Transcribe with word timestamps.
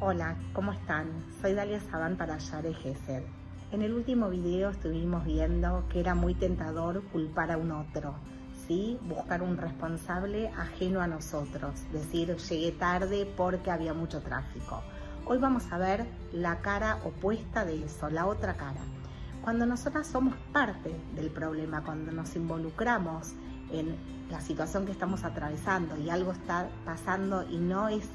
Hola, 0.00 0.36
¿cómo 0.52 0.72
están? 0.72 1.24
Soy 1.40 1.54
Dalia 1.54 1.80
Saban 1.80 2.18
para 2.18 2.36
Yare 2.36 2.74
Gesed. 2.74 3.22
En 3.72 3.80
el 3.80 3.94
último 3.94 4.28
video 4.28 4.68
estuvimos 4.68 5.24
viendo 5.24 5.88
que 5.88 6.00
era 6.00 6.14
muy 6.14 6.34
tentador 6.34 7.02
culpar 7.12 7.50
a 7.50 7.56
un 7.56 7.72
otro, 7.72 8.16
¿sí? 8.66 8.98
Buscar 9.08 9.40
un 9.42 9.56
responsable 9.56 10.48
ajeno 10.50 11.00
a 11.00 11.06
nosotros, 11.06 11.90
decir 11.90 12.36
llegué 12.36 12.72
tarde 12.72 13.26
porque 13.38 13.70
había 13.70 13.94
mucho 13.94 14.20
tráfico. 14.20 14.82
Hoy 15.24 15.38
vamos 15.38 15.72
a 15.72 15.78
ver 15.78 16.04
la 16.30 16.60
cara 16.60 16.98
opuesta 17.04 17.64
de 17.64 17.82
eso, 17.84 18.10
la 18.10 18.26
otra 18.26 18.52
cara. 18.52 18.82
Cuando 19.42 19.64
nosotras 19.64 20.06
somos 20.06 20.34
parte 20.52 20.94
del 21.14 21.30
problema, 21.30 21.82
cuando 21.82 22.12
nos 22.12 22.36
involucramos 22.36 23.34
en 23.74 23.96
la 24.30 24.40
situación 24.40 24.86
que 24.86 24.92
estamos 24.92 25.24
atravesando 25.24 25.96
y 25.96 26.10
algo 26.10 26.32
está 26.32 26.68
pasando 26.84 27.48
y 27.48 27.58
no 27.58 27.88
es 27.88 28.08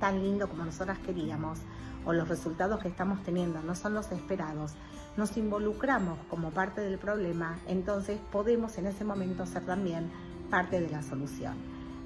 tan 0.00 0.22
lindo 0.22 0.48
como 0.48 0.64
nosotras 0.64 0.98
queríamos 0.98 1.58
o 2.04 2.12
los 2.12 2.28
resultados 2.28 2.80
que 2.80 2.88
estamos 2.88 3.22
teniendo 3.24 3.60
no 3.62 3.74
son 3.74 3.94
los 3.94 4.12
esperados, 4.12 4.72
nos 5.16 5.36
involucramos 5.36 6.18
como 6.30 6.50
parte 6.50 6.80
del 6.80 6.98
problema, 6.98 7.58
entonces 7.66 8.20
podemos 8.30 8.78
en 8.78 8.86
ese 8.86 9.04
momento 9.04 9.44
ser 9.44 9.64
también 9.66 10.10
parte 10.50 10.80
de 10.80 10.88
la 10.88 11.02
solución. 11.02 11.54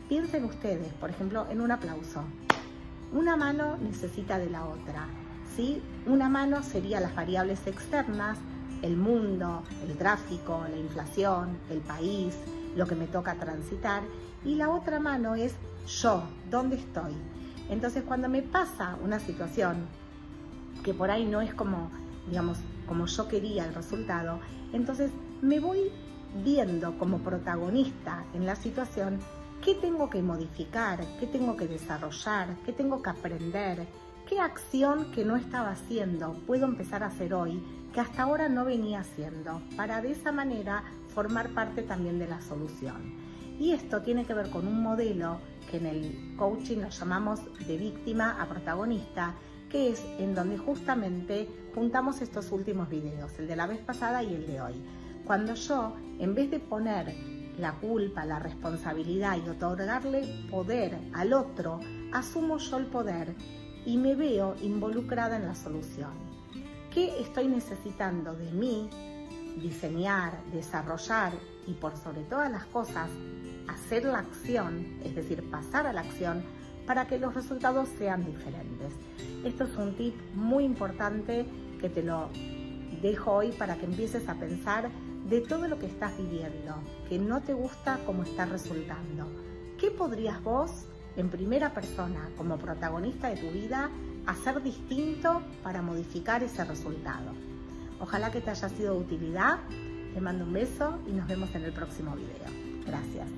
Piensen 0.09 0.45
ustedes, 0.45 0.93
por 0.95 1.11
ejemplo, 1.11 1.47
en 1.51 1.61
un 1.61 1.71
aplauso. 1.71 2.25
Una 3.13 3.37
mano 3.37 3.77
necesita 3.77 4.39
de 4.39 4.49
la 4.49 4.65
otra. 4.65 5.07
¿sí? 5.55 5.83
Una 6.07 6.29
mano 6.29 6.63
sería 6.63 7.01
las 7.01 7.15
variables 7.15 7.67
externas, 7.67 8.39
el 8.83 8.97
mundo, 8.97 9.63
el 9.87 9.97
tráfico, 9.97 10.65
la 10.71 10.77
inflación, 10.77 11.59
el 11.69 11.81
país, 11.81 12.35
lo 12.77 12.87
que 12.87 12.95
me 12.95 13.07
toca 13.07 13.35
transitar. 13.35 14.03
Y 14.45 14.55
la 14.55 14.71
otra 14.71 15.01
mano 15.01 15.35
es 15.35 15.55
yo, 15.87 16.25
¿dónde 16.51 16.77
estoy? 16.77 17.15
Entonces 17.69 18.03
cuando 18.05 18.29
me 18.29 18.43
pasa 18.43 18.97
una 19.03 19.21
situación 19.21 19.87
que 20.83 20.95
por 20.95 21.11
ahí 21.11 21.27
no 21.27 21.41
es 21.41 21.55
como, 21.55 21.91
digamos, 22.29 22.59
como 22.87 23.07
yo 23.07 23.29
quería 23.29 23.65
el 23.65 23.75
resultado, 23.75 24.41
entonces 24.73 25.11
me 25.43 25.61
voy 25.61 25.93
viendo 26.45 26.99
como 26.99 27.19
protagonista 27.19 28.25
en 28.35 28.47
la 28.47 28.57
situación 28.57 29.21
qué 29.63 29.75
tengo 29.75 30.09
que 30.11 30.23
modificar, 30.23 31.05
qué 31.19 31.27
tengo 31.27 31.57
que 31.57 31.67
desarrollar, 31.67 32.57
qué 32.65 32.73
tengo 32.73 33.03
que 33.03 33.11
aprender, 33.11 33.87
qué 34.31 34.39
acción 34.39 35.11
que 35.11 35.25
no 35.25 35.35
estaba 35.35 35.71
haciendo 35.71 36.35
puedo 36.47 36.65
empezar 36.65 37.03
a 37.03 37.09
hacer 37.09 37.35
hoy 37.35 37.61
que 37.93 37.99
hasta 37.99 38.23
ahora 38.23 38.49
no 38.49 38.65
venía 38.65 39.01
haciendo, 39.01 39.61
para 39.77 40.01
de 40.01 40.13
esa 40.13 40.31
manera 40.31 40.85
formar 41.13 41.51
parte 41.51 41.83
también 41.83 42.21
de 42.21 42.29
la 42.29 42.41
solución. 42.41 43.17
Y 43.59 43.73
esto 43.73 44.03
tiene 44.03 44.25
que 44.25 44.35
ver 44.35 44.49
con 44.51 44.69
un 44.69 44.81
modelo 44.85 45.39
que 45.69 45.79
en 45.79 45.87
el 45.87 46.37
coaching 46.37 46.79
lo 46.79 46.91
llamamos 46.91 47.41
de 47.67 47.77
víctima 47.77 48.41
a 48.41 48.49
protagonista, 48.49 49.35
que 49.69 49.91
es 49.91 50.05
en 50.21 50.37
donde 50.37 50.59
justamente 50.59 51.49
juntamos 51.75 52.23
estos 52.23 52.53
últimos 52.53 52.89
videos, 52.89 53.37
el 53.41 53.49
de 53.49 53.57
la 53.57 53.67
vez 53.67 53.81
pasada 53.81 54.23
y 54.23 54.33
el 54.33 54.47
de 54.47 54.61
hoy. 54.61 54.75
Cuando 55.25 55.55
yo, 55.55 55.97
en 56.21 56.37
vez 56.37 56.53
de 56.53 56.61
poner 56.61 57.13
la 57.59 57.73
culpa, 57.73 58.25
la 58.25 58.39
responsabilidad 58.39 59.39
y 59.45 59.49
otorgarle 59.49 60.47
poder 60.49 60.97
al 61.15 61.33
otro, 61.33 61.81
asumo 62.13 62.59
yo 62.59 62.79
el 62.79 62.87
poder 62.87 63.35
y 63.87 63.97
me 63.97 64.15
veo 64.15 64.55
involucrada 64.63 65.37
en 65.37 65.47
la 65.47 65.55
solución. 65.55 66.11
¿Qué 66.93 67.21
estoy 67.21 67.49
necesitando 67.49 68.35
de 68.35 68.51
mí 68.53 68.91
diseñar, 69.57 70.43
desarrollar 70.53 71.33
y 71.67 71.73
por 71.75 71.97
sobre 71.97 72.23
todas 72.23 72.51
las 72.51 72.65
cosas 72.67 73.09
hacer 73.69 74.05
la 74.05 74.19
acción, 74.19 74.99
es 75.05 75.15
decir, 75.15 75.49
pasar 75.51 75.87
a 75.87 75.93
la 75.93 76.01
acción 76.01 76.43
para 76.87 77.07
que 77.07 77.19
los 77.19 77.35
resultados 77.35 77.89
sean 77.99 78.25
diferentes. 78.25 78.93
Esto 79.45 79.65
es 79.65 79.77
un 79.77 79.95
tip 79.97 80.15
muy 80.35 80.65
importante 80.65 81.47
que 81.81 81.89
te 81.89 82.03
lo 82.03 82.29
dejo 83.01 83.33
hoy 83.33 83.53
para 83.53 83.77
que 83.77 83.87
empieces 83.87 84.29
a 84.29 84.35
pensar 84.35 84.91
de 85.29 85.41
todo 85.41 85.69
lo 85.69 85.79
que 85.79 85.87
estás 85.87 86.17
viviendo, 86.19 86.75
que 87.09 87.19
no 87.19 87.43
te 87.43 87.53
gusta 87.53 88.01
cómo 88.07 88.25
está 88.25 88.47
resultando. 88.47 89.29
¿Qué 89.79 89.91
podrías 89.91 90.43
vos, 90.43 90.87
en 91.21 91.29
primera 91.29 91.73
persona, 91.73 92.31
como 92.37 92.59
protagonista 92.59 93.29
de 93.29 93.37
tu 93.37 93.51
vida, 93.51 93.91
hacer 94.27 94.63
distinto 94.63 95.43
para 95.63 95.83
modificar 95.83 96.43
ese 96.43 96.65
resultado? 96.65 97.33
Ojalá 98.01 98.31
que 98.31 98.41
te 98.41 98.51
haya 98.51 98.69
sido 98.69 98.95
de 98.95 99.01
utilidad. 99.01 99.59
Te 100.15 100.21
mando 100.21 100.45
un 100.45 100.53
beso 100.53 100.99
y 101.07 101.13
nos 101.13 101.29
vemos 101.29 101.55
en 101.55 101.65
el 101.65 101.73
próximo 101.73 102.17
video. 102.17 102.85
Gracias. 102.87 103.29